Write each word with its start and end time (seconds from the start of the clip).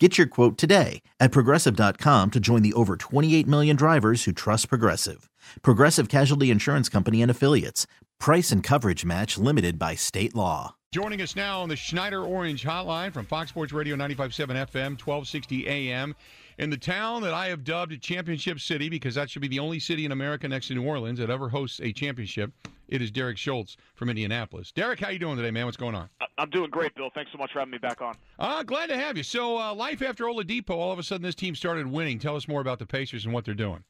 Get 0.00 0.18
your 0.18 0.26
quote 0.26 0.58
today 0.58 1.02
at 1.20 1.30
progressive.com 1.30 2.32
to 2.32 2.40
join 2.40 2.62
the 2.62 2.72
over 2.72 2.96
28 2.96 3.46
million 3.46 3.76
drivers 3.76 4.24
who 4.24 4.32
trust 4.32 4.68
Progressive. 4.68 5.30
Progressive 5.62 6.08
Casualty 6.08 6.50
Insurance 6.50 6.88
Company 6.88 7.22
and 7.22 7.30
Affiliates. 7.30 7.86
Price 8.18 8.50
and 8.50 8.60
coverage 8.60 9.04
match 9.04 9.38
limited 9.38 9.78
by 9.78 9.94
state 9.94 10.34
law. 10.34 10.74
Joining 10.92 11.22
us 11.22 11.36
now 11.36 11.60
on 11.60 11.68
the 11.68 11.76
Schneider 11.76 12.24
Orange 12.24 12.64
Hotline 12.64 13.12
from 13.12 13.24
Fox 13.24 13.50
Sports 13.50 13.72
Radio 13.72 13.94
95.7 13.94 14.48
FM, 14.66 14.90
1260 14.98 15.68
AM. 15.68 16.16
In 16.58 16.70
the 16.70 16.76
town 16.76 17.22
that 17.22 17.34
I 17.34 17.46
have 17.46 17.62
dubbed 17.62 18.00
Championship 18.00 18.58
City, 18.58 18.88
because 18.88 19.14
that 19.14 19.30
should 19.30 19.42
be 19.42 19.48
the 19.48 19.60
only 19.60 19.78
city 19.78 20.04
in 20.04 20.10
America 20.12 20.48
next 20.48 20.68
to 20.68 20.74
New 20.74 20.84
Orleans 20.84 21.20
that 21.20 21.30
ever 21.30 21.48
hosts 21.48 21.80
a 21.80 21.92
championship, 21.92 22.52
it 22.88 23.02
is 23.02 23.10
Derek 23.10 23.38
Schultz 23.38 23.76
from 23.94 24.08
Indianapolis. 24.08 24.72
Derek, 24.72 25.00
how 25.00 25.10
you 25.10 25.18
doing 25.18 25.36
today, 25.36 25.50
man? 25.50 25.64
What's 25.64 25.76
going 25.76 25.94
on? 25.94 26.08
I'm 26.38 26.50
doing 26.50 26.70
great, 26.70 26.94
Bill. 26.94 27.10
Thanks 27.14 27.30
so 27.32 27.38
much 27.38 27.52
for 27.52 27.60
having 27.60 27.72
me 27.72 27.78
back 27.78 28.02
on. 28.02 28.14
Uh, 28.38 28.62
glad 28.62 28.88
to 28.88 28.96
have 28.96 29.16
you. 29.16 29.22
So, 29.22 29.58
uh, 29.58 29.74
life 29.74 30.02
after 30.02 30.24
Oladipo, 30.24 30.70
all 30.70 30.92
of 30.92 30.98
a 30.98 31.02
sudden 31.02 31.22
this 31.22 31.34
team 31.34 31.54
started 31.54 31.86
winning. 31.86 32.18
Tell 32.18 32.36
us 32.36 32.48
more 32.48 32.60
about 32.60 32.78
the 32.78 32.86
Pacers 32.86 33.24
and 33.24 33.32
what 33.32 33.44
they're 33.44 33.54
doing. 33.54 33.84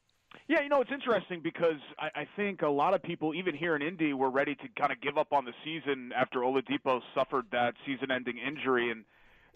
Yeah, 0.47 0.61
you 0.61 0.69
know, 0.69 0.83
it's 0.83 0.93
interesting 0.93 1.41
because 1.43 1.80
I, 1.98 2.11
I 2.15 2.29
think 2.37 2.62
a 2.62 2.69
lot 2.69 2.93
of 2.93 3.03
people, 3.03 3.34
even 3.34 3.55
here 3.55 3.77
in 3.77 3.83
Indy, 3.83 4.12
were 4.12 4.30
ready 4.30 4.55
to 4.57 4.69
kind 4.79 4.93
of 4.93 5.01
give 5.01 5.17
up 5.17 5.33
on 5.33 5.47
the 5.47 5.53
season 5.65 6.12
after 6.15 6.41
Oladipo 6.41 7.01
suffered 7.15 7.47
that 7.53 7.75
season 7.86 8.11
ending 8.11 8.36
injury. 8.39 8.91
And 8.91 9.05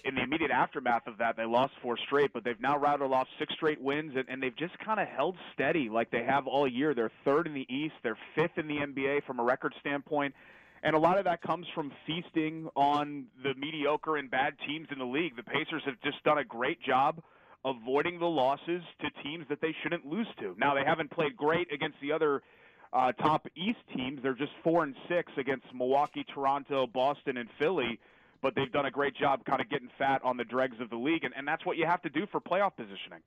in 0.04 0.14
the 0.14 0.22
immediate 0.22 0.50
aftermath 0.50 1.06
of 1.06 1.18
that, 1.18 1.36
they 1.36 1.44
lost 1.44 1.72
four 1.82 1.96
straight, 1.96 2.32
but 2.32 2.44
they've 2.44 2.60
now 2.60 2.78
rattled 2.78 3.12
off 3.12 3.28
six 3.38 3.52
straight 3.54 3.80
wins, 3.80 4.12
and, 4.16 4.24
and 4.28 4.42
they've 4.42 4.56
just 4.56 4.78
kind 4.78 5.00
of 5.00 5.08
held 5.08 5.36
steady 5.54 5.88
like 5.88 6.10
they 6.10 6.24
have 6.24 6.46
all 6.46 6.66
year. 6.66 6.94
They're 6.94 7.12
third 7.24 7.46
in 7.46 7.54
the 7.54 7.66
East, 7.68 7.94
they're 8.02 8.18
fifth 8.34 8.56
in 8.56 8.68
the 8.68 8.76
NBA 8.76 9.24
from 9.24 9.40
a 9.40 9.44
record 9.44 9.74
standpoint. 9.80 10.34
And 10.82 10.94
a 10.94 10.98
lot 10.98 11.18
of 11.18 11.24
that 11.24 11.42
comes 11.42 11.66
from 11.74 11.92
feasting 12.06 12.68
on 12.76 13.26
the 13.42 13.54
mediocre 13.54 14.16
and 14.16 14.30
bad 14.30 14.54
teams 14.66 14.86
in 14.92 14.98
the 14.98 15.04
league. 15.04 15.34
The 15.36 15.42
Pacers 15.42 15.82
have 15.86 16.00
just 16.04 16.22
done 16.22 16.38
a 16.38 16.44
great 16.44 16.80
job 16.82 17.20
avoiding 17.64 18.20
the 18.20 18.26
losses 18.26 18.82
to 19.00 19.10
teams 19.22 19.44
that 19.48 19.60
they 19.60 19.74
shouldn't 19.82 20.06
lose 20.06 20.28
to. 20.38 20.54
Now 20.58 20.74
they 20.74 20.84
haven't 20.84 21.10
played 21.10 21.36
great 21.36 21.72
against 21.72 21.96
the 22.00 22.12
other 22.12 22.42
uh, 22.92 23.12
top 23.12 23.46
East 23.56 23.78
teams. 23.94 24.20
They're 24.22 24.34
just 24.34 24.52
four 24.62 24.84
and 24.84 24.94
six 25.08 25.32
against 25.36 25.66
Milwaukee, 25.74 26.24
Toronto, 26.32 26.86
Boston, 26.86 27.36
and 27.36 27.48
Philly. 27.58 27.98
But 28.40 28.54
they've 28.54 28.70
done 28.70 28.86
a 28.86 28.90
great 28.90 29.16
job 29.16 29.44
kind 29.44 29.60
of 29.60 29.68
getting 29.68 29.90
fat 29.98 30.22
on 30.22 30.36
the 30.36 30.44
dregs 30.44 30.76
of 30.80 30.90
the 30.90 30.96
league, 30.96 31.24
and, 31.24 31.34
and 31.36 31.46
that's 31.46 31.66
what 31.66 31.76
you 31.76 31.86
have 31.86 32.02
to 32.02 32.08
do 32.08 32.26
for 32.30 32.40
playoff 32.40 32.76
positioning. 32.76 33.20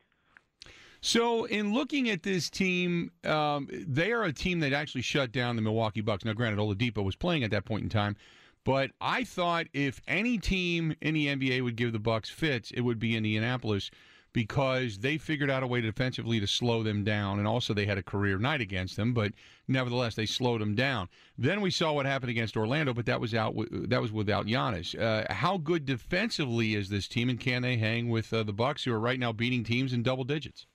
So, 1.03 1.45
in 1.45 1.73
looking 1.73 2.09
at 2.09 2.21
this 2.21 2.49
team, 2.49 3.11
um, 3.23 3.67
they 3.71 4.11
are 4.11 4.23
a 4.23 4.31
team 4.31 4.59
that 4.59 4.71
actually 4.71 5.01
shut 5.01 5.31
down 5.31 5.55
the 5.55 5.61
Milwaukee 5.61 6.01
Bucks. 6.01 6.23
Now, 6.23 6.33
granted, 6.33 6.59
Oladipo 6.59 7.03
was 7.03 7.15
playing 7.15 7.43
at 7.43 7.49
that 7.51 7.65
point 7.65 7.83
in 7.83 7.89
time, 7.89 8.15
but 8.63 8.91
I 9.01 9.23
thought 9.23 9.65
if 9.73 9.99
any 10.07 10.37
team 10.37 10.95
in 11.01 11.15
the 11.15 11.27
NBA 11.27 11.63
would 11.63 11.75
give 11.75 11.91
the 11.91 11.99
Bucks 11.99 12.29
fits, 12.29 12.69
it 12.71 12.81
would 12.81 12.99
be 12.99 13.17
Indianapolis 13.17 13.89
because 14.33 14.99
they 14.99 15.17
figured 15.17 15.49
out 15.49 15.63
a 15.63 15.67
way 15.67 15.81
defensively 15.81 16.39
to 16.39 16.47
slow 16.47 16.83
them 16.83 17.03
down, 17.03 17.39
and 17.39 17.47
also 17.47 17.73
they 17.73 17.85
had 17.85 17.97
a 17.97 18.03
career 18.03 18.37
night 18.37 18.61
against 18.61 18.95
them, 18.95 19.13
but 19.13 19.33
nevertheless 19.67 20.15
they 20.15 20.25
slowed 20.25 20.61
them 20.61 20.75
down. 20.75 21.09
Then 21.37 21.61
we 21.61 21.71
saw 21.71 21.91
what 21.93 22.05
happened 22.05 22.29
against 22.29 22.55
Orlando, 22.55 22.93
but 22.93 23.05
that 23.05 23.19
was 23.19 23.33
out 23.33 23.55
that 23.71 24.01
was 24.01 24.11
without 24.11 24.45
Giannis. 24.45 24.97
Uh, 24.99 25.31
how 25.33 25.57
good 25.57 25.85
defensively 25.85 26.75
is 26.75 26.89
this 26.89 27.07
team, 27.07 27.29
and 27.29 27.39
can 27.39 27.61
they 27.61 27.77
hang 27.77 28.09
with 28.09 28.31
uh, 28.33 28.43
the 28.43 28.53
Bucks, 28.53 28.83
who 28.83 28.93
are 28.93 28.99
right 28.99 29.19
now 29.19 29.31
beating 29.31 29.63
teams 29.63 29.93
in 29.93 30.03
double 30.03 30.23
digits? 30.23 30.65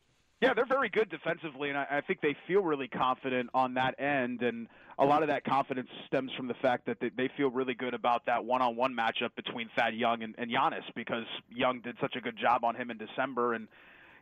Yeah, 0.43 0.53
they're 0.53 0.67
very 0.67 0.91
good 0.91 1.09
defensively, 1.09 1.71
and 1.71 1.79
I, 1.79 1.87
I 1.91 2.01
think 2.03 2.21
they 2.21 2.37
feel 2.47 2.61
really 2.61 2.89
confident 2.89 3.49
on 3.55 3.75
that 3.75 3.99
end. 3.99 4.43
And 4.43 4.69
a 4.99 5.05
lot 5.05 5.23
of 5.23 5.29
that 5.29 5.45
confidence 5.45 5.89
stems 6.07 6.31
from 6.37 6.47
the 6.47 6.55
fact 6.55 6.85
that 6.87 7.01
they, 7.01 7.11
they 7.17 7.31
feel 7.39 7.51
really 7.51 7.73
good 7.73 7.95
about 7.95 8.27
that 8.27 8.45
one-on-one 8.45 8.95
matchup 8.95 9.35
between 9.35 9.71
Thad 9.75 9.95
Young 9.95 10.23
and, 10.23 10.35
and 10.37 10.51
Giannis 10.51 10.83
because 10.95 11.25
Young 11.51 11.81
did 11.81 11.97
such 12.03 12.17
a 12.17 12.21
good 12.21 12.37
job 12.37 12.65
on 12.65 12.75
him 12.77 12.91
in 12.91 12.99
December, 12.99 13.55
and 13.55 13.67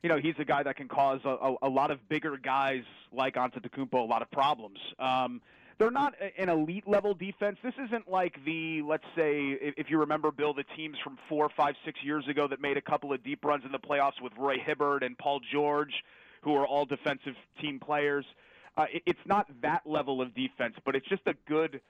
you 0.05 0.09
know 0.09 0.19
he's 0.19 0.37
a 0.39 0.45
guy 0.45 0.63
that 0.63 0.77
can 0.77 0.87
cause 0.87 1.21
a, 1.25 1.31
a, 1.31 1.57
a 1.63 1.69
lot 1.69 1.91
of 1.91 2.09
bigger 2.09 2.37
guys 2.37 2.85
like 3.13 3.35
Antetokounmpo 3.35 3.95
a 3.95 3.99
lot 3.99 4.23
of 4.23 4.31
problems. 4.31 4.79
Um, 5.01 5.41
they're 5.79 5.91
not 5.91 6.15
an 6.39 6.49
elite 6.49 6.87
level 6.87 7.15
defense. 7.15 7.59
This 7.63 7.75
isn't 7.87 8.11
like 8.11 8.37
the 8.45 8.83
let's 8.83 9.05
say 9.17 9.59
if 9.61 9.91
you 9.91 9.99
remember 9.99 10.31
Bill 10.31 10.55
the 10.55 10.65
teams 10.77 10.97
from 11.03 11.19
four, 11.29 11.49
five, 11.57 11.75
six 11.85 11.99
years 12.03 12.27
ago 12.29 12.47
that 12.49 12.61
made 12.61 12.77
a 12.77 12.83
couple 12.83 13.13
of 13.13 13.23
deep 13.23 13.45
runs 13.45 13.65
in 13.65 13.73
the 13.73 13.79
playoffs 13.79 14.21
with 14.23 14.33
Roy 14.39 14.57
Hibbert 14.59 15.03
and 15.03 15.17
Paul 15.19 15.41
George, 15.53 15.93
who 16.43 16.55
are 16.55 16.67
all 16.67 16.85
defensive 16.85 17.35
team 17.61 17.81
players. 17.81 18.25
Uh, 18.77 18.87
it's 19.07 19.21
not 19.27 19.47
that 19.63 19.83
level 19.87 20.21
of 20.21 20.35
defense, 20.35 20.75
but 20.85 20.97
it's 20.97 21.09
just 21.09 21.23
a 21.27 21.35
good, 21.47 21.81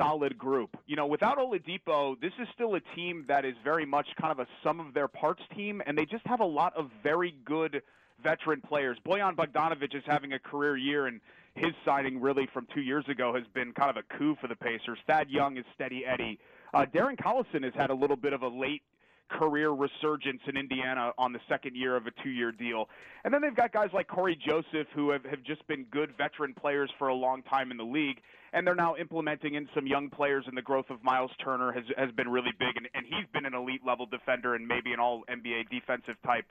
solid 0.00 0.38
group. 0.38 0.76
You 0.86 0.96
know, 0.96 1.06
without 1.06 1.38
Oladipo, 1.38 2.18
this 2.20 2.32
is 2.40 2.48
still 2.54 2.74
a 2.74 2.80
team 2.96 3.24
that 3.28 3.44
is 3.44 3.54
very 3.62 3.84
much 3.84 4.06
kind 4.20 4.32
of 4.32 4.38
a 4.38 4.46
sum 4.64 4.80
of 4.80 4.94
their 4.94 5.08
parts 5.08 5.42
team, 5.54 5.82
and 5.86 5.96
they 5.96 6.06
just 6.06 6.26
have 6.26 6.40
a 6.40 6.46
lot 6.46 6.74
of 6.76 6.90
very 7.02 7.34
good 7.44 7.82
veteran 8.22 8.60
players. 8.60 8.98
Bojan 9.06 9.34
Bogdanovic 9.34 9.94
is 9.94 10.02
having 10.06 10.32
a 10.32 10.38
career 10.38 10.76
year, 10.76 11.06
and 11.06 11.20
his 11.54 11.72
signing 11.84 12.20
really 12.20 12.48
from 12.52 12.66
two 12.74 12.80
years 12.80 13.04
ago 13.08 13.34
has 13.34 13.44
been 13.54 13.72
kind 13.72 13.90
of 13.90 13.96
a 13.96 14.18
coup 14.18 14.36
for 14.40 14.48
the 14.48 14.56
Pacers. 14.56 14.98
Thad 15.06 15.28
Young 15.28 15.56
is 15.56 15.64
steady 15.74 16.04
Eddie. 16.06 16.38
Uh, 16.72 16.86
Darren 16.86 17.16
Collison 17.16 17.64
has 17.64 17.74
had 17.74 17.90
a 17.90 17.94
little 17.94 18.16
bit 18.16 18.32
of 18.32 18.42
a 18.42 18.48
late 18.48 18.82
career 19.30 19.70
resurgence 19.70 20.40
in 20.46 20.56
Indiana 20.56 21.12
on 21.18 21.32
the 21.32 21.40
second 21.48 21.76
year 21.76 21.96
of 21.96 22.06
a 22.06 22.10
two-year 22.22 22.52
deal. 22.52 22.88
And 23.24 23.32
then 23.32 23.40
they've 23.40 23.54
got 23.54 23.72
guys 23.72 23.90
like 23.92 24.08
Cory 24.08 24.36
Joseph 24.36 24.88
who 24.94 25.10
have, 25.10 25.24
have 25.24 25.42
just 25.42 25.66
been 25.66 25.84
good 25.90 26.12
veteran 26.16 26.54
players 26.54 26.90
for 26.98 27.08
a 27.08 27.14
long 27.14 27.42
time 27.42 27.70
in 27.70 27.76
the 27.76 27.84
league. 27.84 28.18
And 28.52 28.66
they're 28.66 28.74
now 28.74 28.96
implementing 28.96 29.54
in 29.54 29.68
some 29.74 29.86
young 29.86 30.10
players, 30.10 30.44
and 30.48 30.56
the 30.56 30.62
growth 30.62 30.90
of 30.90 31.04
Miles 31.04 31.30
Turner 31.44 31.70
has 31.70 31.84
has 31.96 32.10
been 32.16 32.28
really 32.28 32.50
big. 32.58 32.76
And, 32.76 32.88
and 32.94 33.06
he's 33.06 33.26
been 33.32 33.46
an 33.46 33.54
elite 33.54 33.82
level 33.86 34.06
defender 34.06 34.56
and 34.56 34.66
maybe 34.66 34.92
an 34.92 34.98
all 34.98 35.22
NBA 35.30 35.70
defensive 35.70 36.16
type 36.26 36.46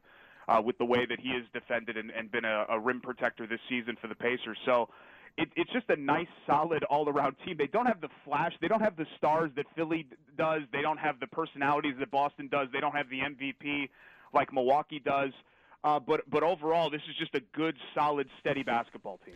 uh, 0.47 0.61
with 0.63 0.78
the 0.78 0.85
way 0.85 1.06
that 1.06 1.19
he 1.19 1.29
has 1.34 1.44
defended 1.53 1.97
and, 1.97 2.09
and 2.11 2.31
been 2.31 2.46
a, 2.46 2.66
a 2.69 2.79
rim 2.79 3.01
protector 3.01 3.46
this 3.46 3.59
season 3.67 3.97
for 4.01 4.07
the 4.07 4.16
Pacers. 4.16 4.57
So 4.66 4.88
it, 5.40 5.50
it's 5.56 5.72
just 5.72 5.90
a 5.90 5.96
nice, 5.96 6.28
solid, 6.46 6.84
all-around 6.86 7.36
team. 7.46 7.56
They 7.58 7.68
don't 7.68 7.86
have 7.86 8.02
the 8.02 8.10
flash. 8.26 8.54
They 8.62 8.68
don't 8.68 8.82
have 8.82 8.98
the 8.98 9.06
stars 9.18 9.52
that 9.56 9.66
Philly 9.76 10.06
does. 10.38 10.64
They 10.74 10.82
don't 10.82 10.98
have 10.98 11.20
the 11.20 11.28
personalities 11.28 11.96
that 12.00 12.12
Boston 12.12 12.50
does. 12.52 12.68
They 12.74 12.80
don't 12.80 12.96
have 12.96 13.10
the 13.10 13.20
MVP 13.20 13.90
like 14.34 14.52
Milwaukee 14.54 15.00
does. 15.00 15.32
Uh, 15.84 16.00
but 16.00 16.30
but 16.30 16.44
overall, 16.44 16.90
this 16.90 17.02
is 17.10 17.16
just 17.18 17.34
a 17.36 17.42
good, 17.56 17.76
solid, 17.96 18.28
steady 18.42 18.64
basketball 18.64 19.18
team. 19.26 19.36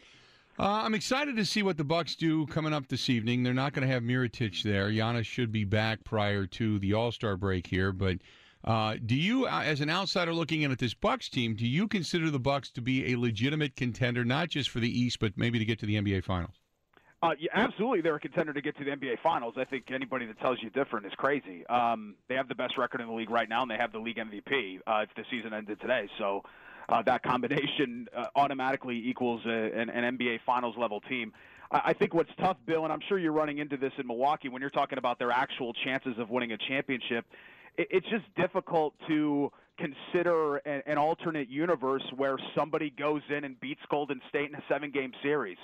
Uh, 0.59 0.83
I'm 0.83 0.93
excited 0.93 1.35
to 1.37 1.45
see 1.45 1.63
what 1.63 1.77
the 1.77 1.83
Bucks 1.83 2.15
do 2.15 2.45
coming 2.47 2.73
up 2.73 2.87
this 2.87 3.09
evening. 3.09 3.41
They're 3.41 3.53
not 3.53 3.73
going 3.73 3.87
to 3.87 3.91
have 3.91 4.03
Mirotic 4.03 4.61
there. 4.61 4.89
Giannis 4.89 5.25
should 5.25 5.51
be 5.51 5.63
back 5.63 6.03
prior 6.03 6.45
to 6.47 6.79
the 6.79 6.93
All 6.93 7.11
Star 7.11 7.37
break 7.37 7.67
here, 7.67 7.93
but 7.93 8.17
uh, 8.63 8.95
do 9.05 9.15
you, 9.15 9.45
uh, 9.45 9.61
as 9.61 9.81
an 9.81 9.89
outsider 9.89 10.33
looking 10.33 10.61
in 10.61 10.71
at 10.71 10.79
this 10.79 10.93
Bucks 10.93 11.29
team, 11.29 11.55
do 11.55 11.67
you 11.67 11.87
consider 11.87 12.29
the 12.29 12.39
Bucks 12.39 12.71
to 12.71 12.81
be 12.81 13.11
a 13.11 13.17
legitimate 13.17 13.75
contender, 13.75 14.23
not 14.23 14.49
just 14.49 14.69
for 14.69 14.79
the 14.79 14.87
East, 14.87 15.19
but 15.19 15.33
maybe 15.35 15.59
to 15.59 15.65
get 15.65 15.79
to 15.79 15.85
the 15.85 15.95
NBA 15.95 16.23
Finals? 16.23 16.55
Uh, 17.21 17.31
yeah, 17.39 17.49
absolutely, 17.53 18.01
they're 18.01 18.15
a 18.15 18.19
contender 18.19 18.53
to 18.53 18.61
get 18.61 18.77
to 18.77 18.83
the 18.83 18.91
NBA 18.91 19.19
Finals. 19.23 19.53
I 19.57 19.63
think 19.63 19.85
anybody 19.91 20.25
that 20.25 20.39
tells 20.39 20.61
you 20.61 20.69
different 20.69 21.05
is 21.05 21.13
crazy. 21.15 21.65
Um, 21.67 22.15
they 22.27 22.35
have 22.35 22.49
the 22.49 22.55
best 22.55 22.77
record 22.77 22.99
in 22.99 23.07
the 23.07 23.13
league 23.13 23.29
right 23.29 23.47
now, 23.47 23.61
and 23.61 23.71
they 23.71 23.77
have 23.77 23.93
the 23.93 23.99
league 23.99 24.17
MVP 24.17 24.79
uh, 24.85 25.03
if 25.03 25.15
the 25.15 25.23
season 25.31 25.53
ended 25.53 25.79
today. 25.79 26.09
So 26.17 26.43
uh, 26.89 27.01
that 27.03 27.23
combination 27.23 28.07
uh, 28.15 28.25
automatically 28.35 29.01
equals 29.05 29.41
a, 29.45 29.49
an, 29.49 29.89
an 29.89 30.17
NBA 30.17 30.39
Finals 30.45 30.75
level 30.77 30.99
team. 31.01 31.31
I, 31.71 31.81
I 31.85 31.93
think 31.93 32.13
what's 32.13 32.31
tough, 32.39 32.57
Bill, 32.65 32.83
and 32.83 32.91
I'm 32.91 33.01
sure 33.07 33.17
you're 33.17 33.31
running 33.31 33.59
into 33.59 33.77
this 33.77 33.93
in 33.97 34.05
Milwaukee 34.05 34.49
when 34.49 34.61
you're 34.61 34.69
talking 34.69 34.97
about 34.97 35.17
their 35.17 35.31
actual 35.31 35.73
chances 35.73 36.15
of 36.17 36.29
winning 36.29 36.51
a 36.51 36.57
championship 36.57 37.25
it's 37.77 38.07
just 38.09 38.25
difficult 38.35 38.93
to 39.07 39.51
consider 39.77 40.57
an, 40.57 40.83
an 40.85 40.97
alternate 40.97 41.49
universe 41.49 42.03
where 42.15 42.37
somebody 42.55 42.89
goes 42.91 43.21
in 43.29 43.43
and 43.43 43.59
beats 43.59 43.81
Golden 43.89 44.21
State 44.29 44.49
in 44.49 44.55
a 44.55 44.63
seven 44.69 44.91
game 44.91 45.11
series. 45.21 45.57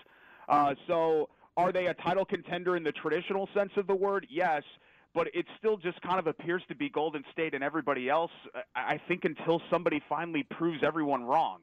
Uh, 0.47 0.73
so, 0.87 1.29
are 1.57 1.71
they 1.71 1.87
a 1.87 1.93
title 1.93 2.25
contender 2.25 2.75
in 2.75 2.83
the 2.83 2.91
traditional 2.91 3.47
sense 3.53 3.71
of 3.75 3.85
the 3.85 3.95
word? 3.95 4.25
Yes. 4.29 4.63
But 5.13 5.27
it 5.33 5.45
still 5.57 5.77
just 5.77 5.99
kind 6.01 6.19
of 6.19 6.27
appears 6.27 6.61
to 6.69 6.75
be 6.75 6.89
Golden 6.89 7.23
State 7.31 7.53
and 7.55 7.63
everybody 7.63 8.09
else, 8.09 8.31
I 8.75 8.99
think, 9.07 9.25
until 9.25 9.59
somebody 9.69 10.01
finally 10.07 10.43
proves 10.43 10.83
everyone 10.83 11.23
wrong. 11.23 11.61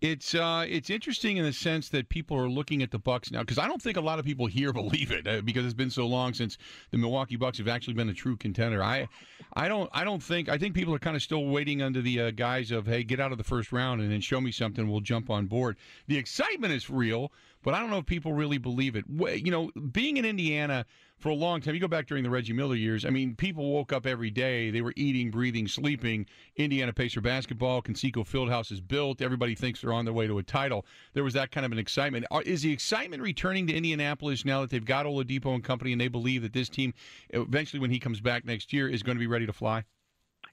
It's 0.00 0.34
uh, 0.34 0.64
it's 0.66 0.88
interesting 0.88 1.36
in 1.36 1.44
the 1.44 1.52
sense 1.52 1.90
that 1.90 2.08
people 2.08 2.36
are 2.38 2.48
looking 2.48 2.82
at 2.82 2.90
the 2.90 2.98
Bucks 2.98 3.30
now 3.30 3.40
because 3.40 3.58
I 3.58 3.68
don't 3.68 3.82
think 3.82 3.98
a 3.98 4.00
lot 4.00 4.18
of 4.18 4.24
people 4.24 4.46
here 4.46 4.72
believe 4.74 5.10
it 5.10 5.26
uh, 5.28 5.42
because 5.42 5.64
it's 5.64 5.74
been 5.74 5.90
so 5.90 6.06
long 6.06 6.32
since 6.32 6.56
the 6.90 6.96
Milwaukee 6.96 7.36
Bucks 7.36 7.58
have 7.58 7.68
actually 7.68 7.94
been 7.94 8.08
a 8.08 8.14
true 8.14 8.36
contender. 8.36 8.82
I 8.82 9.08
I 9.54 9.68
don't 9.68 9.90
I 9.92 10.04
don't 10.04 10.22
think 10.22 10.48
I 10.48 10.56
think 10.56 10.74
people 10.74 10.94
are 10.94 10.98
kind 10.98 11.16
of 11.16 11.22
still 11.22 11.46
waiting 11.46 11.82
under 11.82 12.00
the 12.00 12.20
uh, 12.20 12.30
guise 12.30 12.70
of 12.70 12.86
hey 12.86 13.04
get 13.04 13.20
out 13.20 13.32
of 13.32 13.38
the 13.38 13.44
first 13.44 13.72
round 13.72 14.00
and 14.00 14.10
then 14.10 14.20
show 14.22 14.40
me 14.40 14.52
something 14.52 14.88
we'll 14.90 15.00
jump 15.00 15.28
on 15.28 15.46
board. 15.46 15.76
The 16.06 16.16
excitement 16.16 16.72
is 16.72 16.88
real, 16.88 17.30
but 17.62 17.74
I 17.74 17.80
don't 17.80 17.90
know 17.90 17.98
if 17.98 18.06
people 18.06 18.32
really 18.32 18.58
believe 18.58 18.96
it. 18.96 19.04
You 19.08 19.50
know, 19.50 19.70
being 19.92 20.16
in 20.16 20.24
Indiana 20.24 20.86
for 21.20 21.28
a 21.28 21.34
long 21.34 21.60
time, 21.60 21.74
you 21.74 21.80
go 21.80 21.86
back 21.86 22.06
during 22.06 22.24
the 22.24 22.30
Reggie 22.30 22.54
Miller 22.54 22.74
years, 22.74 23.04
I 23.04 23.10
mean, 23.10 23.36
people 23.36 23.70
woke 23.70 23.92
up 23.92 24.06
every 24.06 24.30
day. 24.30 24.70
They 24.70 24.80
were 24.80 24.94
eating, 24.96 25.30
breathing, 25.30 25.68
sleeping. 25.68 26.26
Indiana 26.56 26.92
Pacer 26.92 27.20
basketball, 27.20 27.82
Conseco 27.82 28.26
Fieldhouse 28.26 28.72
is 28.72 28.80
built. 28.80 29.20
Everybody 29.20 29.54
thinks 29.54 29.82
they're 29.82 29.92
on 29.92 30.06
their 30.06 30.14
way 30.14 30.26
to 30.26 30.38
a 30.38 30.42
title. 30.42 30.86
There 31.12 31.22
was 31.22 31.34
that 31.34 31.50
kind 31.50 31.66
of 31.66 31.72
an 31.72 31.78
excitement. 31.78 32.24
Is 32.44 32.62
the 32.62 32.72
excitement 32.72 33.22
returning 33.22 33.66
to 33.66 33.74
Indianapolis 33.74 34.44
now 34.44 34.62
that 34.62 34.70
they've 34.70 34.84
got 34.84 35.06
Oladipo 35.06 35.54
and 35.54 35.62
company 35.62 35.92
and 35.92 36.00
they 36.00 36.08
believe 36.08 36.42
that 36.42 36.54
this 36.54 36.68
team, 36.68 36.94
eventually 37.30 37.80
when 37.80 37.90
he 37.90 37.98
comes 37.98 38.20
back 38.20 38.44
next 38.44 38.72
year, 38.72 38.88
is 38.88 39.02
going 39.02 39.16
to 39.16 39.20
be 39.20 39.26
ready 39.26 39.46
to 39.46 39.52
fly? 39.52 39.84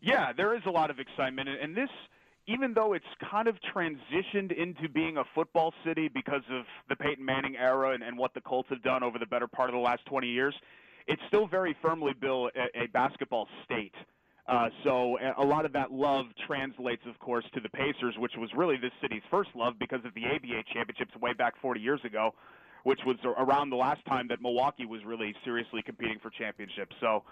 Yeah, 0.02 0.34
there 0.34 0.56
is 0.56 0.62
a 0.66 0.72
lot 0.72 0.92
of 0.92 1.00
excitement. 1.00 1.50
And 1.50 1.76
this– 1.76 1.90
even 2.48 2.74
though 2.74 2.94
it's 2.94 3.06
kind 3.30 3.48
of 3.48 3.56
transitioned 3.76 4.58
into 4.58 4.88
being 4.90 5.18
a 5.18 5.24
football 5.36 5.74
city 5.86 6.08
because 6.08 6.44
of 6.50 6.64
the 6.90 6.96
Peyton 6.96 7.24
Manning 7.24 7.58
era 7.58 7.92
and, 7.92 8.02
and 8.02 8.18
what 8.18 8.34
the 8.34 8.42
Colts 8.42 8.70
have 8.70 8.82
done 8.82 9.04
over 9.04 9.20
the 9.20 9.26
better 9.26 9.48
part 9.48 9.70
of 9.70 9.74
the 9.74 9.82
last 9.82 10.06
20 10.06 10.28
years, 10.28 10.56
it's 11.08 11.22
still 11.28 11.46
very 11.48 11.76
firmly, 11.82 12.14
Bill, 12.20 12.50
a, 12.56 12.84
a 12.84 12.88
basketball 12.88 13.48
state. 13.66 13.94
Uh, 14.48 14.70
so 14.86 15.18
a 15.38 15.44
lot 15.44 15.66
of 15.66 15.74
that 15.74 15.92
love 15.92 16.28
translates, 16.46 17.02
of 17.06 17.20
course, 17.20 17.44
to 17.54 17.60
the 17.60 17.68
Pacers, 17.70 18.16
which 18.18 18.32
was 18.38 18.50
really 18.56 18.78
this 18.78 18.94
city's 19.02 19.22
first 19.30 19.50
love 19.54 19.74
because 19.78 20.00
of 20.06 20.14
the 20.14 20.24
ABA 20.26 20.64
championships 20.74 21.12
way 21.22 21.34
back 21.34 21.54
40 21.62 21.82
years 21.82 22.00
ago, 22.06 22.34
which 22.84 23.00
was 23.06 23.18
around 23.26 23.72
the 23.72 23.76
last 23.76 24.06
time 24.06 24.26
that 24.30 24.42
Milwaukee 24.42 24.86
was 24.86 25.02
really 25.06 25.36
seriously 25.44 25.82
competing 25.86 26.18
for 26.20 26.30
championships. 26.30 26.96
So 27.02 27.24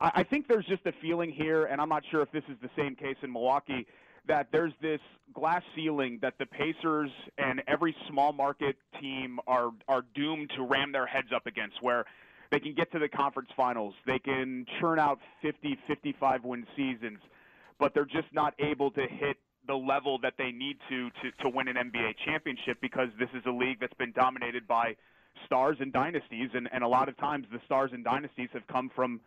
I, 0.00 0.10
I 0.16 0.22
think 0.24 0.48
there's 0.48 0.66
just 0.66 0.84
a 0.86 0.92
feeling 1.00 1.30
here, 1.30 1.66
and 1.66 1.80
I'm 1.80 1.88
not 1.88 2.02
sure 2.10 2.22
if 2.22 2.32
this 2.32 2.42
is 2.48 2.56
the 2.60 2.70
same 2.76 2.96
case 2.96 3.16
in 3.22 3.32
Milwaukee 3.32 3.86
that 4.26 4.48
there's 4.52 4.72
this 4.80 5.00
glass 5.34 5.62
ceiling 5.74 6.18
that 6.22 6.34
the 6.38 6.46
Pacers 6.46 7.10
and 7.36 7.62
every 7.66 7.94
small 8.08 8.32
market 8.32 8.76
team 9.00 9.38
are 9.46 9.70
are 9.86 10.04
doomed 10.14 10.50
to 10.56 10.62
ram 10.62 10.92
their 10.92 11.06
heads 11.06 11.28
up 11.34 11.46
against 11.46 11.82
where 11.82 12.04
they 12.50 12.60
can 12.60 12.74
get 12.74 12.90
to 12.92 12.98
the 12.98 13.08
conference 13.08 13.50
finals, 13.56 13.94
they 14.06 14.18
can 14.18 14.64
churn 14.80 14.98
out 14.98 15.18
50, 15.42 15.78
55 15.86 16.44
win 16.44 16.66
seasons, 16.76 17.18
but 17.78 17.92
they're 17.92 18.06
just 18.06 18.32
not 18.32 18.54
able 18.58 18.90
to 18.92 19.02
hit 19.02 19.36
the 19.66 19.74
level 19.74 20.18
that 20.22 20.34
they 20.38 20.50
need 20.50 20.78
to 20.88 21.10
to, 21.10 21.30
to 21.42 21.48
win 21.48 21.68
an 21.68 21.76
NBA 21.76 22.14
championship 22.24 22.78
because 22.80 23.08
this 23.18 23.28
is 23.34 23.42
a 23.46 23.50
league 23.50 23.78
that's 23.80 23.94
been 23.94 24.12
dominated 24.12 24.66
by 24.66 24.96
stars 25.44 25.76
and 25.80 25.92
dynasties 25.92 26.50
and, 26.54 26.68
and 26.72 26.82
a 26.82 26.88
lot 26.88 27.08
of 27.08 27.16
times 27.18 27.46
the 27.52 27.60
stars 27.66 27.90
and 27.92 28.02
dynasties 28.02 28.48
have 28.52 28.66
come 28.66 28.90
from 28.94 29.20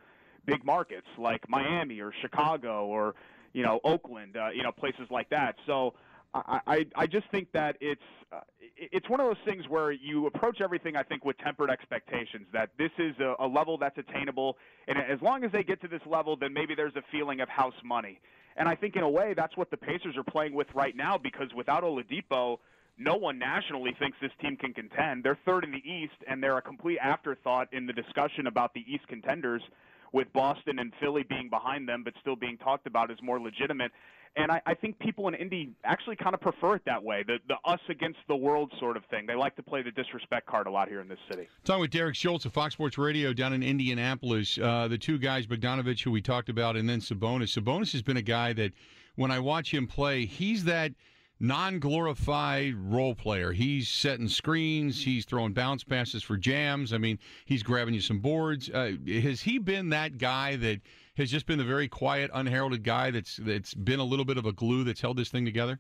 big 0.45 0.65
markets 0.65 1.07
like 1.17 1.47
Miami 1.47 1.99
or 1.99 2.11
Chicago 2.21 2.85
or 2.88 3.13
you 3.53 3.63
know 3.63 3.80
Oakland, 3.83 4.38
uh, 4.38 4.50
you 4.53 4.63
know 4.63 4.71
places 4.71 5.07
like 5.09 5.30
that. 5.30 5.56
So 5.65 5.94
I, 6.33 6.59
I 6.68 6.86
I 6.95 7.07
just 7.07 7.30
think 7.31 7.51
that 7.53 7.77
it's 7.81 8.01
uh, 8.31 8.39
it's 8.77 9.09
one 9.09 9.19
of 9.19 9.27
those 9.27 9.44
things 9.45 9.65
where 9.68 9.92
you 9.92 10.27
approach 10.27 10.62
everything 10.62 10.95
I 10.95 11.03
think 11.03 11.25
with 11.25 11.38
tempered 11.39 11.69
expectations. 11.69 12.48
That 12.53 12.69
this 12.77 12.92
is 12.98 13.15
a, 13.19 13.36
a 13.39 13.48
level 13.48 13.77
that's 13.77 13.98
attainable, 13.98 14.57
and 14.88 14.98
as 14.98 15.21
long 15.21 15.44
as 15.44 15.51
they 15.51 15.63
get 15.63 15.81
to 15.81 15.88
this 15.88 16.01
level, 16.06 16.36
then 16.36 16.53
maybe 16.53 16.75
there's 16.75 16.95
a 16.95 17.03
feeling 17.12 17.42
of 17.42 17.50
house 17.50 17.75
money. 17.83 18.19
And 18.57 18.68
I 18.68 18.75
think 18.75 18.95
in 18.95 19.03
a 19.03 19.09
way 19.09 19.33
that's 19.36 19.56
what 19.56 19.71
the 19.71 19.77
Pacers 19.77 20.18
are 20.18 20.24
playing 20.24 20.53
with 20.53 20.68
right 20.74 20.95
now 20.95 21.18
because 21.18 21.53
without 21.56 21.83
Oladipo. 21.83 22.57
No 22.98 23.15
one 23.15 23.39
nationally 23.39 23.95
thinks 23.98 24.18
this 24.21 24.33
team 24.42 24.57
can 24.57 24.74
contend. 24.74 25.24
They're 25.24 25.39
third 25.44 25.63
in 25.63 25.71
the 25.71 25.81
East, 25.89 26.13
and 26.27 26.44
they're 26.44 26.57
a 26.57 26.62
complete 26.62 27.00
afterthought 27.00 27.69
in 27.71 27.88
the 27.88 27.94
discussion 27.94 28.45
about 28.45 28.75
the 28.75 28.81
East 28.81 29.07
contenders 29.07 29.63
with 30.11 30.31
Boston 30.33 30.79
and 30.79 30.91
Philly 30.99 31.23
being 31.23 31.49
behind 31.49 31.87
them, 31.87 32.03
but 32.03 32.13
still 32.21 32.35
being 32.35 32.57
talked 32.57 32.87
about 32.87 33.11
as 33.11 33.17
more 33.21 33.39
legitimate. 33.39 33.91
And 34.35 34.51
I, 34.51 34.61
I 34.65 34.73
think 34.73 34.97
people 34.99 35.27
in 35.27 35.33
Indy 35.33 35.71
actually 35.83 36.15
kind 36.15 36.33
of 36.33 36.39
prefer 36.39 36.75
it 36.75 36.83
that 36.85 37.03
way, 37.03 37.23
the 37.25 37.37
the 37.47 37.55
us 37.69 37.81
against 37.89 38.19
the 38.29 38.35
world 38.35 38.71
sort 38.79 38.95
of 38.95 39.03
thing. 39.11 39.25
They 39.25 39.35
like 39.35 39.55
to 39.57 39.63
play 39.63 39.81
the 39.81 39.91
disrespect 39.91 40.47
card 40.47 40.67
a 40.67 40.71
lot 40.71 40.87
here 40.87 41.01
in 41.01 41.09
this 41.09 41.19
city. 41.29 41.49
Talking 41.65 41.81
with 41.81 41.91
Derek 41.91 42.15
Schultz 42.15 42.45
of 42.45 42.53
Fox 42.53 42.73
Sports 42.73 42.97
Radio 42.97 43.33
down 43.33 43.51
in 43.51 43.61
Indianapolis, 43.61 44.57
uh, 44.57 44.87
the 44.87 44.97
two 44.97 45.17
guys, 45.17 45.47
Bogdanovic, 45.47 46.01
who 46.01 46.11
we 46.11 46.21
talked 46.21 46.47
about, 46.47 46.77
and 46.77 46.89
then 46.89 46.99
Sabonis. 46.99 47.57
Sabonis 47.57 47.91
has 47.91 48.01
been 48.01 48.17
a 48.17 48.21
guy 48.21 48.53
that, 48.53 48.71
when 49.15 49.31
I 49.31 49.39
watch 49.39 49.73
him 49.73 49.85
play, 49.87 50.25
he's 50.25 50.63
that– 50.63 50.93
non-glorified 51.41 52.75
role 52.75 53.15
player. 53.15 53.51
He's 53.51 53.89
setting 53.89 54.27
screens. 54.27 55.03
He's 55.03 55.25
throwing 55.25 55.53
bounce 55.53 55.83
passes 55.83 56.23
for 56.23 56.38
jams. 56.38 56.93
I 56.93 56.97
mean, 56.97 57.19
he's 57.45 57.63
grabbing 57.63 57.93
you 57.93 58.01
some 58.01 58.19
boards. 58.19 58.69
Uh, 58.69 58.93
has 59.07 59.41
he 59.41 59.57
been 59.57 59.89
that 59.89 60.17
guy 60.17 60.55
that 60.57 60.81
has 61.17 61.31
just 61.31 61.47
been 61.47 61.57
the 61.57 61.65
very 61.65 61.88
quiet, 61.88 62.31
unheralded 62.33 62.83
guy 62.83 63.11
that's 63.11 63.38
that's 63.38 63.73
been 63.73 63.99
a 63.99 64.03
little 64.03 64.25
bit 64.25 64.38
of 64.38 64.45
a 64.45 64.53
glue 64.53 64.83
that's 64.83 65.01
held 65.01 65.17
this 65.17 65.29
thing 65.29 65.43
together? 65.43 65.79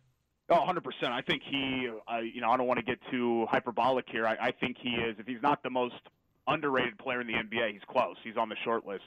Oh, 0.49 0.65
100%. 0.67 0.81
I 1.03 1.21
think 1.21 1.43
he, 1.49 1.89
uh, 2.11 2.17
you 2.17 2.41
know, 2.41 2.49
I 2.49 2.57
don't 2.57 2.67
want 2.67 2.79
to 2.79 2.85
get 2.85 2.99
too 3.09 3.45
hyperbolic 3.49 4.05
here. 4.09 4.27
I, 4.27 4.35
I 4.41 4.51
think 4.51 4.75
he 4.81 4.89
is, 4.89 5.15
if 5.17 5.25
he's 5.25 5.41
not 5.41 5.63
the 5.63 5.69
most 5.69 5.95
underrated 6.45 6.97
player 6.97 7.21
in 7.21 7.27
the 7.27 7.33
NBA, 7.33 7.71
he's 7.71 7.81
close. 7.87 8.17
He's 8.21 8.35
on 8.35 8.49
the 8.49 8.57
short 8.65 8.85
list. 8.85 9.03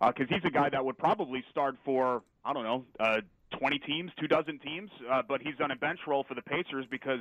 Because 0.00 0.26
uh, 0.30 0.34
he's 0.34 0.44
a 0.44 0.50
guy 0.50 0.68
that 0.68 0.84
would 0.84 0.98
probably 0.98 1.44
start 1.48 1.76
for, 1.84 2.22
I 2.44 2.52
don't 2.52 2.64
know, 2.64 2.84
uh, 2.98 3.20
20 3.58 3.78
teams, 3.80 4.10
two 4.18 4.28
dozen 4.28 4.58
teams, 4.58 4.90
uh, 5.10 5.22
but 5.26 5.40
he's 5.40 5.54
on 5.62 5.70
a 5.70 5.76
bench 5.76 6.00
role 6.06 6.24
for 6.26 6.34
the 6.34 6.42
Pacers 6.42 6.86
because 6.90 7.20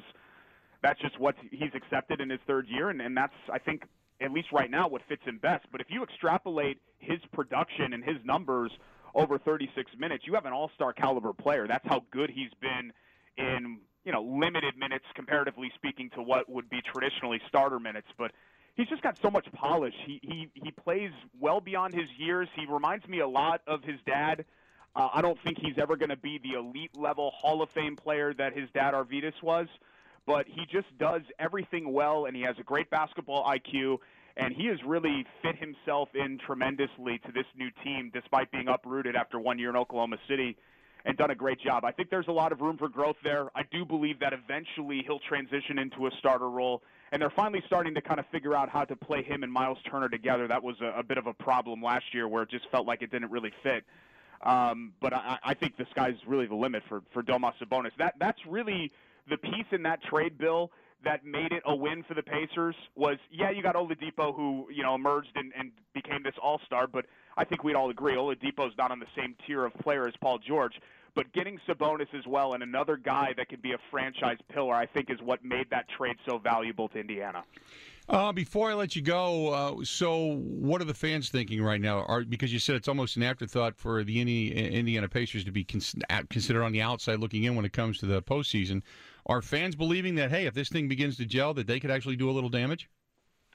that's 0.81 0.99
just 1.01 1.19
what 1.19 1.35
he's 1.51 1.71
accepted 1.73 2.21
in 2.21 2.29
his 2.29 2.39
third 2.47 2.67
year, 2.67 2.89
and, 2.89 3.01
and 3.01 3.15
that's 3.15 3.33
I 3.51 3.59
think 3.59 3.83
at 4.21 4.31
least 4.31 4.51
right 4.51 4.69
now 4.69 4.87
what 4.87 5.01
fits 5.07 5.23
him 5.25 5.39
best. 5.41 5.65
But 5.71 5.81
if 5.81 5.87
you 5.89 6.03
extrapolate 6.03 6.79
his 6.97 7.19
production 7.33 7.93
and 7.93 8.03
his 8.03 8.17
numbers 8.23 8.71
over 9.15 9.37
36 9.37 9.91
minutes, 9.97 10.25
you 10.27 10.33
have 10.33 10.45
an 10.45 10.53
all-star 10.53 10.93
caliber 10.93 11.33
player. 11.33 11.67
That's 11.67 11.87
how 11.87 12.03
good 12.11 12.29
he's 12.29 12.51
been 12.61 12.91
in 13.37 13.79
you 14.05 14.11
know 14.11 14.21
limited 14.21 14.77
minutes 14.77 15.05
comparatively 15.15 15.71
speaking 15.75 16.09
to 16.15 16.21
what 16.21 16.49
would 16.49 16.69
be 16.69 16.81
traditionally 16.81 17.41
starter 17.47 17.79
minutes, 17.79 18.07
but. 18.17 18.31
He's 18.75 18.87
just 18.87 19.01
got 19.01 19.19
so 19.21 19.29
much 19.29 19.45
polish. 19.51 19.95
He 20.05 20.21
he 20.23 20.47
he 20.53 20.71
plays 20.71 21.11
well 21.37 21.59
beyond 21.59 21.93
his 21.93 22.07
years. 22.17 22.47
He 22.55 22.65
reminds 22.65 23.05
me 23.09 23.19
a 23.19 23.27
lot 23.27 23.59
of 23.67 23.83
his 23.83 23.97
dad, 24.05 24.45
uh, 24.95 25.09
I 25.13 25.21
don't 25.21 25.37
think 25.43 25.57
he's 25.59 25.77
ever 25.77 25.95
going 25.95 26.09
to 26.09 26.17
be 26.17 26.39
the 26.39 26.57
elite 26.57 26.97
level 26.97 27.31
Hall 27.31 27.61
of 27.61 27.69
Fame 27.69 27.95
player 27.95 28.33
that 28.33 28.57
his 28.57 28.69
dad 28.73 28.93
Arvydas 28.93 29.41
was, 29.43 29.67
but 30.25 30.47
he 30.47 30.65
just 30.71 30.87
does 30.97 31.21
everything 31.39 31.93
well, 31.93 32.25
and 32.25 32.35
he 32.35 32.41
has 32.43 32.55
a 32.59 32.63
great 32.63 32.89
basketball 32.89 33.45
IQ, 33.45 33.97
and 34.37 34.53
he 34.53 34.67
has 34.67 34.77
really 34.85 35.25
fit 35.41 35.55
himself 35.57 36.09
in 36.15 36.39
tremendously 36.45 37.19
to 37.25 37.31
this 37.31 37.45
new 37.57 37.69
team, 37.83 38.09
despite 38.13 38.51
being 38.51 38.67
uprooted 38.67 39.15
after 39.15 39.39
one 39.39 39.59
year 39.59 39.69
in 39.69 39.75
Oklahoma 39.75 40.17
City, 40.27 40.57
and 41.05 41.17
done 41.17 41.31
a 41.31 41.35
great 41.35 41.59
job. 41.61 41.85
I 41.85 41.91
think 41.91 42.09
there's 42.09 42.27
a 42.27 42.31
lot 42.33 42.51
of 42.51 42.61
room 42.61 42.77
for 42.77 42.89
growth 42.89 43.15
there. 43.23 43.49
I 43.55 43.63
do 43.71 43.85
believe 43.85 44.19
that 44.19 44.33
eventually 44.33 45.01
he'll 45.05 45.19
transition 45.19 45.79
into 45.79 46.07
a 46.07 46.11
starter 46.19 46.49
role, 46.49 46.83
and 47.11 47.21
they're 47.21 47.29
finally 47.29 47.63
starting 47.65 47.93
to 47.95 48.01
kind 48.01 48.19
of 48.19 48.25
figure 48.27 48.55
out 48.55 48.69
how 48.69 48.83
to 48.85 48.95
play 48.95 49.23
him 49.23 49.43
and 49.43 49.51
Miles 49.51 49.77
Turner 49.89 50.09
together. 50.09 50.47
That 50.47 50.63
was 50.63 50.75
a, 50.81 50.99
a 50.99 51.03
bit 51.03 51.17
of 51.17 51.27
a 51.27 51.33
problem 51.33 51.81
last 51.81 52.05
year, 52.13 52.27
where 52.27 52.43
it 52.43 52.49
just 52.49 52.69
felt 52.69 52.85
like 52.85 53.01
it 53.01 53.11
didn't 53.11 53.31
really 53.31 53.53
fit. 53.63 53.83
Um, 54.41 54.93
but 55.01 55.13
I, 55.13 55.37
I 55.43 55.53
think 55.53 55.77
the 55.77 55.85
sky's 55.91 56.15
really 56.25 56.45
the 56.45 56.55
limit 56.55 56.83
for 56.87 57.01
for 57.13 57.23
Domas 57.23 57.53
Sabonis. 57.61 57.91
That 57.97 58.15
that's 58.19 58.39
really 58.47 58.91
the 59.29 59.37
piece 59.37 59.65
in 59.71 59.83
that 59.83 60.01
trade 60.03 60.37
bill 60.37 60.71
that 61.03 61.25
made 61.25 61.51
it 61.51 61.63
a 61.65 61.75
win 61.75 62.03
for 62.03 62.13
the 62.13 62.23
Pacers 62.23 62.75
was 62.95 63.17
yeah 63.31 63.51
you 63.51 63.61
got 63.63 63.75
Oladipo 63.75 64.35
who 64.35 64.67
you 64.71 64.83
know 64.83 64.95
emerged 64.95 65.31
and, 65.35 65.51
and 65.57 65.71
became 65.93 66.23
this 66.23 66.35
all 66.41 66.59
star, 66.65 66.87
but 66.87 67.05
I 67.37 67.45
think 67.45 67.63
we'd 67.63 67.75
all 67.75 67.89
agree 67.89 68.15
Oladipo's 68.15 68.73
not 68.77 68.91
on 68.91 68.99
the 68.99 69.07
same 69.15 69.35
tier 69.45 69.65
of 69.65 69.73
player 69.75 70.07
as 70.07 70.13
Paul 70.21 70.39
George. 70.39 70.73
But 71.15 71.33
getting 71.33 71.59
Sabonis 71.67 72.13
as 72.13 72.25
well 72.27 72.53
and 72.53 72.63
another 72.63 72.95
guy 72.95 73.33
that 73.35 73.49
could 73.49 73.61
be 73.61 73.73
a 73.73 73.77
franchise 73.89 74.37
pillar, 74.49 74.75
I 74.75 74.85
think, 74.85 75.09
is 75.09 75.19
what 75.21 75.43
made 75.43 75.69
that 75.71 75.85
trade 75.97 76.15
so 76.25 76.37
valuable 76.37 76.87
to 76.89 76.99
Indiana. 76.99 77.43
Uh, 78.09 78.31
before 78.31 78.71
I 78.71 78.73
let 78.73 78.95
you 78.95 79.03
go, 79.03 79.53
uh, 79.53 79.83
so 79.83 80.37
what 80.37 80.81
are 80.81 80.85
the 80.85 80.95
fans 80.95 81.29
thinking 81.29 81.61
right 81.61 81.79
now? 81.79 82.01
Are 82.05 82.23
because 82.23 82.51
you 82.51 82.57
said 82.57 82.75
it's 82.75 82.87
almost 82.87 83.17
an 83.17 83.23
afterthought 83.23 83.77
for 83.77 84.03
the 84.03 84.19
Indiana 84.19 85.07
Pacers 85.07 85.43
to 85.43 85.51
be 85.51 85.63
considered 85.63 86.63
on 86.63 86.71
the 86.71 86.81
outside 86.81 87.19
looking 87.19 87.43
in 87.43 87.55
when 87.55 87.65
it 87.65 87.73
comes 87.73 87.99
to 87.99 88.07
the 88.07 88.23
postseason. 88.23 88.81
Are 89.27 89.43
fans 89.43 89.75
believing 89.75 90.15
that 90.15 90.31
hey, 90.31 90.47
if 90.47 90.55
this 90.55 90.69
thing 90.69 90.87
begins 90.87 91.17
to 91.17 91.25
gel, 91.25 91.53
that 91.53 91.67
they 91.67 91.79
could 91.79 91.91
actually 91.91 92.15
do 92.15 92.31
a 92.31 92.33
little 92.33 92.49
damage? 92.49 92.89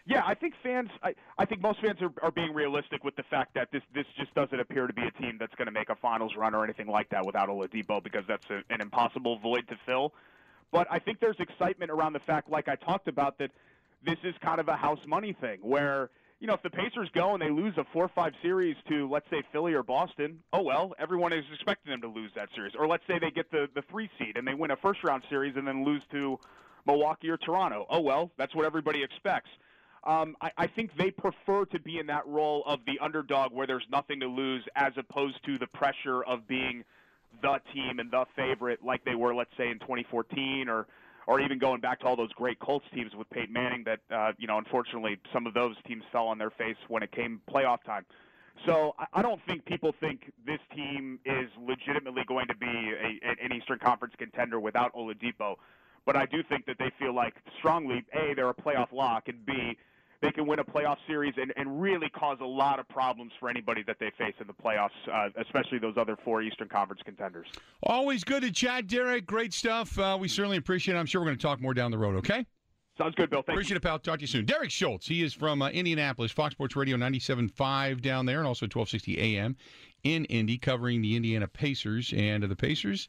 Yeah, 0.06 0.22
I 0.24 0.34
think 0.34 0.54
fans. 0.62 0.90
I, 1.02 1.14
I 1.36 1.46
think 1.46 1.60
most 1.60 1.80
fans 1.80 2.00
are, 2.00 2.12
are 2.22 2.30
being 2.30 2.54
realistic 2.54 3.02
with 3.02 3.16
the 3.16 3.24
fact 3.24 3.54
that 3.54 3.72
this 3.72 3.82
this 3.92 4.06
just 4.16 4.32
doesn't 4.36 4.60
appear 4.60 4.86
to 4.86 4.92
be 4.92 5.02
a 5.02 5.10
team 5.20 5.36
that's 5.40 5.54
going 5.56 5.66
to 5.66 5.72
make 5.72 5.88
a 5.88 5.96
finals 5.96 6.34
run 6.36 6.54
or 6.54 6.62
anything 6.62 6.86
like 6.86 7.08
that 7.08 7.26
without 7.26 7.48
Oladipo 7.48 8.00
because 8.04 8.22
that's 8.28 8.46
a, 8.50 8.62
an 8.72 8.80
impossible 8.80 9.40
void 9.40 9.66
to 9.66 9.76
fill. 9.84 10.14
But 10.70 10.86
I 10.90 11.00
think 11.00 11.18
there's 11.18 11.40
excitement 11.40 11.90
around 11.90 12.12
the 12.12 12.20
fact, 12.20 12.50
like 12.50 12.68
I 12.68 12.76
talked 12.76 13.08
about, 13.08 13.38
that 13.38 13.50
this 14.04 14.18
is 14.24 14.34
kind 14.42 14.60
of 14.60 14.68
a 14.68 14.76
house 14.76 14.98
money 15.06 15.36
thing 15.40 15.58
where 15.62 16.10
you 16.40 16.46
know 16.46 16.54
if 16.54 16.62
the 16.62 16.70
Pacers 16.70 17.08
go 17.14 17.34
and 17.34 17.42
they 17.42 17.50
lose 17.50 17.74
a 17.76 17.84
four 17.92 18.08
five 18.14 18.32
series 18.42 18.76
to 18.88 19.08
let's 19.08 19.28
say 19.30 19.42
Philly 19.52 19.74
or 19.74 19.82
Boston, 19.82 20.40
oh 20.52 20.62
well, 20.62 20.94
everyone 20.98 21.32
is 21.32 21.44
expecting 21.52 21.90
them 21.90 22.00
to 22.02 22.08
lose 22.08 22.30
that 22.36 22.48
series. 22.54 22.72
Or 22.78 22.86
let's 22.86 23.04
say 23.06 23.18
they 23.18 23.30
get 23.30 23.50
the 23.50 23.68
the 23.74 23.82
three 23.90 24.10
seed 24.18 24.36
and 24.36 24.46
they 24.46 24.54
win 24.54 24.70
a 24.70 24.76
first 24.76 25.02
round 25.04 25.22
series 25.28 25.54
and 25.56 25.66
then 25.66 25.84
lose 25.84 26.02
to 26.12 26.38
Milwaukee 26.86 27.30
or 27.30 27.36
Toronto. 27.36 27.86
Oh 27.90 28.00
well, 28.00 28.30
that's 28.36 28.54
what 28.54 28.66
everybody 28.66 29.02
expects. 29.02 29.50
Um, 30.06 30.36
I, 30.40 30.50
I 30.58 30.66
think 30.66 30.90
they 30.98 31.10
prefer 31.10 31.64
to 31.66 31.80
be 31.80 31.98
in 31.98 32.06
that 32.08 32.26
role 32.26 32.62
of 32.66 32.80
the 32.86 32.98
underdog 33.02 33.52
where 33.52 33.66
there's 33.66 33.86
nothing 33.90 34.20
to 34.20 34.26
lose, 34.26 34.62
as 34.76 34.92
opposed 34.98 35.42
to 35.46 35.58
the 35.58 35.66
pressure 35.68 36.22
of 36.24 36.46
being 36.46 36.84
the 37.42 37.58
team 37.72 37.98
and 37.98 38.10
the 38.10 38.24
favorite, 38.36 38.84
like 38.84 39.04
they 39.04 39.14
were, 39.14 39.34
let's 39.34 39.50
say, 39.56 39.70
in 39.70 39.78
2014 39.80 40.68
or 40.68 40.86
or 41.26 41.40
even 41.40 41.58
going 41.58 41.80
back 41.80 42.00
to 42.00 42.06
all 42.06 42.16
those 42.16 42.32
great 42.32 42.58
Colts 42.58 42.86
teams 42.94 43.14
with 43.14 43.28
Peyton 43.30 43.52
Manning 43.52 43.84
that 43.84 44.00
uh, 44.14 44.32
you 44.38 44.46
know 44.46 44.58
unfortunately 44.58 45.18
some 45.32 45.46
of 45.46 45.54
those 45.54 45.76
teams 45.86 46.02
fell 46.12 46.26
on 46.26 46.38
their 46.38 46.50
face 46.50 46.76
when 46.88 47.02
it 47.02 47.12
came 47.12 47.40
playoff 47.50 47.82
time. 47.84 48.04
So 48.66 48.94
I 49.12 49.20
don't 49.20 49.40
think 49.46 49.64
people 49.66 49.92
think 50.00 50.32
this 50.46 50.60
team 50.74 51.18
is 51.24 51.48
legitimately 51.60 52.22
going 52.26 52.46
to 52.46 52.56
be 52.56 52.66
a, 52.66 53.44
an 53.44 53.52
Eastern 53.52 53.78
Conference 53.78 54.14
contender 54.16 54.60
without 54.60 54.94
Oladipo. 54.94 55.56
But 56.06 56.16
I 56.16 56.26
do 56.26 56.42
think 56.48 56.66
that 56.66 56.76
they 56.78 56.92
feel 56.98 57.14
like 57.14 57.34
strongly, 57.58 58.04
A, 58.12 58.34
they're 58.34 58.50
a 58.50 58.54
playoff 58.54 58.92
lock, 58.92 59.28
and 59.28 59.44
B, 59.44 59.76
they 60.22 60.30
can 60.30 60.46
win 60.46 60.58
a 60.58 60.64
playoff 60.64 60.96
series 61.06 61.34
and, 61.36 61.52
and 61.56 61.80
really 61.80 62.08
cause 62.10 62.38
a 62.40 62.46
lot 62.46 62.78
of 62.78 62.88
problems 62.88 63.32
for 63.38 63.48
anybody 63.48 63.82
that 63.86 63.96
they 64.00 64.10
face 64.16 64.34
in 64.40 64.46
the 64.46 64.52
playoffs, 64.52 64.90
uh, 65.12 65.28
especially 65.40 65.78
those 65.78 65.96
other 65.96 66.16
four 66.24 66.42
Eastern 66.42 66.68
Conference 66.68 67.02
contenders. 67.04 67.46
Always 67.82 68.24
good 68.24 68.42
to 68.42 68.50
chat, 68.50 68.86
Derek. 68.86 69.26
Great 69.26 69.52
stuff. 69.52 69.98
Uh, 69.98 70.16
we 70.20 70.28
certainly 70.28 70.56
appreciate 70.56 70.96
it. 70.96 70.98
I'm 70.98 71.06
sure 71.06 71.20
we're 71.20 71.26
going 71.26 71.38
to 71.38 71.42
talk 71.42 71.60
more 71.60 71.74
down 71.74 71.90
the 71.90 71.98
road, 71.98 72.16
okay? 72.16 72.46
Sounds 72.96 73.14
good, 73.16 73.28
Bill. 73.28 73.42
Thank 73.42 73.56
Appreciate 73.56 73.74
you. 73.74 73.76
it, 73.78 73.82
pal. 73.82 73.98
Talk 73.98 74.18
to 74.18 74.22
you 74.22 74.28
soon. 74.28 74.44
Derek 74.44 74.70
Schultz. 74.70 75.08
He 75.08 75.22
is 75.22 75.34
from 75.34 75.62
uh, 75.62 75.68
Indianapolis, 75.70 76.30
Fox 76.30 76.52
Sports 76.54 76.76
Radio 76.76 76.96
97.5 76.96 78.00
down 78.00 78.24
there, 78.26 78.38
and 78.38 78.46
also 78.46 78.66
1260 78.66 79.18
AM 79.18 79.56
in 80.04 80.24
Indy, 80.26 80.58
covering 80.58 81.02
the 81.02 81.16
Indiana 81.16 81.48
Pacers. 81.48 82.12
And 82.16 82.44
uh, 82.44 82.46
the 82.46 82.54
Pacers, 82.54 83.08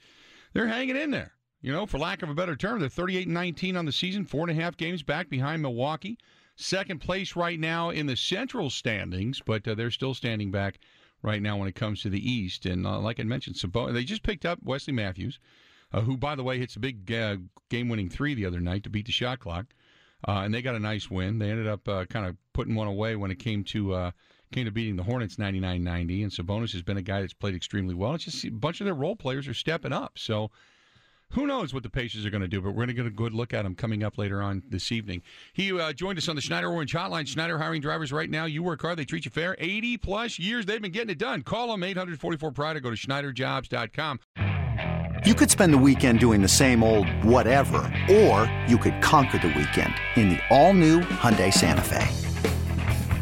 they're 0.54 0.68
hanging 0.68 0.96
in 0.96 1.12
there. 1.12 1.34
You 1.62 1.72
know, 1.72 1.86
for 1.86 2.00
lack 2.00 2.24
of 2.24 2.30
a 2.30 2.34
better 2.34 2.56
term, 2.56 2.80
they're 2.80 2.90
38 2.90 3.28
19 3.28 3.78
on 3.78 3.86
the 3.86 3.92
season, 3.92 4.26
four 4.26 4.48
and 4.48 4.58
a 4.58 4.62
half 4.62 4.76
games 4.76 5.04
back 5.04 5.30
behind 5.30 5.62
Milwaukee. 5.62 6.18
Second 6.56 7.02
place 7.02 7.36
right 7.36 7.60
now 7.60 7.90
in 7.90 8.06
the 8.06 8.16
Central 8.16 8.70
standings, 8.70 9.42
but 9.46 9.68
uh, 9.68 9.76
they're 9.76 9.92
still 9.92 10.14
standing 10.14 10.52
back 10.52 10.80
right 11.22 11.42
now 11.42 11.58
when 11.58 11.68
it 11.68 11.76
comes 11.76 12.02
to 12.02 12.10
the 12.10 12.32
East. 12.32 12.66
And 12.66 12.86
uh, 12.86 13.00
like 13.00 13.20
I 13.20 13.24
mentioned, 13.24 13.58
Sabon- 13.58 13.94
they 13.94 14.04
just 14.04 14.24
picked 14.24 14.46
up 14.46 14.60
Wesley 14.64 14.94
Matthews, 14.94 15.40
uh, 15.92 16.02
who, 16.02 16.16
by 16.16 16.36
the 16.36 16.44
way, 16.44 16.58
hits 16.58 16.76
a 16.76 16.80
big 16.80 17.12
uh, 17.12 17.38
game-winning 17.70 18.10
three 18.10 18.34
the 18.34 18.46
other 18.46 18.62
night 18.62 18.84
to 18.84 18.90
beat 18.90 19.06
the 19.06 19.12
shot 19.12 19.40
clock, 19.40 19.66
uh, 20.28 20.42
and 20.46 20.54
they 20.54 20.62
got 20.62 20.76
a 20.76 20.80
nice 20.80 21.10
win. 21.10 21.40
They 21.40 21.50
ended 21.50 21.68
up 21.68 21.88
uh, 21.88 22.06
kind 22.06 22.26
of 22.26 22.38
putting 22.54 22.76
one 22.76 22.88
away 22.88 23.16
when 23.16 23.32
it 23.32 23.40
came 23.40 23.64
to 23.66 24.12
came 24.52 24.66
to 24.66 24.72
beating 24.72 24.96
the 24.96 25.04
Hornets 25.04 25.36
99-90. 25.36 26.24
And 26.24 26.32
Sabonis 26.32 26.72
has 26.72 26.82
been 26.82 26.98
a 26.98 27.02
guy 27.02 27.22
that's 27.22 27.34
played 27.34 27.56
extremely 27.56 27.94
well. 27.94 28.14
It's 28.14 28.26
just 28.26 28.46
a 28.46 28.52
bunch 28.52 28.80
of 28.80 28.86
their 28.86 28.94
role 28.94 29.16
players 29.16 29.48
are 29.48 29.54
stepping 29.54 29.92
up. 29.92 30.18
So 30.18 30.52
who 31.36 31.46
knows 31.46 31.74
what 31.74 31.84
the 31.84 31.90
Pacers 31.90 32.26
are 32.26 32.30
going 32.30 32.42
to 32.42 32.48
do, 32.48 32.62
but 32.62 32.70
we're 32.70 32.86
going 32.86 32.88
to 32.88 32.94
get 32.94 33.06
a 33.06 33.12
good 33.12 33.34
look 33.34 33.54
at 33.54 33.64
them 33.64 33.76
coming 33.76 34.04
up 34.04 34.18
later 34.18 34.42
on 34.42 34.64
this 34.70 34.90
evening. 34.92 35.22
He 35.54 35.78
uh, 35.78 35.92
joined 35.92 36.18
us 36.18 36.30
on 36.30 36.36
the 36.38 36.42
Schneider 36.42 36.70
Orange 36.70 36.94
Hotline. 36.94 37.28
Schneider 37.28 37.58
hiring 37.58 37.82
drivers 37.82 38.14
right 38.14 38.30
now. 38.30 38.46
You 38.46 38.64
work 38.64 38.82
hard, 38.82 38.98
they 38.98 39.04
treat 39.04 39.26
you 39.26 39.32
fair. 39.32 39.56
80 39.60 39.98
plus 39.98 40.40
years 40.40 40.66
they've 40.66 40.82
been 40.82 40.94
getting 40.94 41.10
it 41.10 41.18
done. 41.18 41.44
Call 41.44 41.68
them 41.68 41.84
844 41.84 42.52
Pride 42.52 42.78
or 42.78 42.80
go 42.80 42.90
to 42.90 42.96
SchneiderJobs.com. 42.96 44.20
You 45.26 45.36
could 45.36 45.52
spend 45.52 45.74
the 45.74 45.78
weekend 45.78 46.20
doing 46.20 46.42
the 46.42 46.48
same 46.48 46.84
old 46.84 47.10
whatever, 47.24 47.80
or 48.10 48.52
you 48.68 48.78
could 48.78 49.02
conquer 49.02 49.38
the 49.38 49.48
weekend 49.48 49.94
in 50.16 50.30
the 50.30 50.40
all-new 50.50 51.02
Hyundai 51.02 51.52
Santa 51.52 51.82
Fe. 51.82 52.08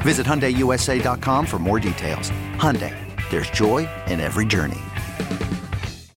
Visit 0.01 0.27
HyundaiUSA.com 0.27 1.46
for 1.48 1.58
more 1.58 1.79
details. 1.79 2.29
Hyundai, 2.58 2.96
there's 3.32 3.50
joy 3.50 3.89
in 4.08 4.20
every 4.20 4.46
journey. 4.46 4.82